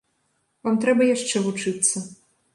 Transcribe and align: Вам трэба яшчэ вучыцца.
Вам 0.67 0.79
трэба 0.85 1.11
яшчэ 1.15 1.43
вучыцца. 1.45 2.05